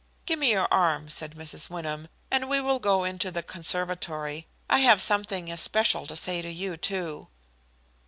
"Give 0.25 0.39
me 0.39 0.49
your 0.49 0.67
arm," 0.73 1.09
said 1.09 1.35
Mrs. 1.35 1.69
Wyndham, 1.69 2.07
"and 2.31 2.49
we 2.49 2.59
will 2.59 2.79
go 2.79 3.03
into 3.03 3.29
the 3.29 3.43
conservatory. 3.43 4.47
I 4.67 4.79
have 4.79 4.99
something 4.99 5.51
especial 5.51 6.07
to 6.07 6.15
say 6.15 6.41
to 6.41 6.49
you, 6.49 6.75
too." 6.75 7.27